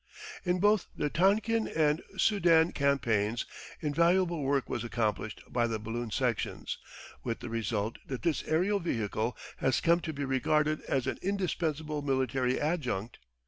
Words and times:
In 0.43 0.59
both 0.59 0.87
the 0.97 1.11
Tonkin 1.11 1.67
and 1.67 2.01
Soudan 2.17 2.71
campaigns, 2.71 3.45
invaluable 3.81 4.41
work 4.41 4.67
was 4.67 4.83
accomplished 4.83 5.43
by 5.47 5.67
the 5.67 5.77
balloon 5.77 6.09
sections, 6.09 6.79
with 7.23 7.39
the 7.39 7.49
result 7.49 7.99
that 8.07 8.23
this 8.23 8.43
aerial 8.47 8.79
vehicle 8.79 9.37
has 9.57 9.79
come 9.79 9.99
to 9.99 10.11
be 10.11 10.25
regarded 10.25 10.81
as 10.85 11.05
an 11.05 11.19
indispensable 11.21 12.01
military 12.01 12.59
adjunct. 12.59 13.19